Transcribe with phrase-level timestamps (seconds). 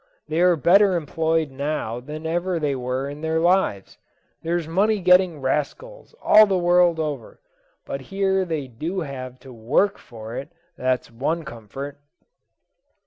[0.27, 3.99] they are better employed now than ever they were in their lives.
[4.41, 7.39] They're money getting rascals all the world over;
[7.85, 11.99] but here they do have to work for it, that's one comfort."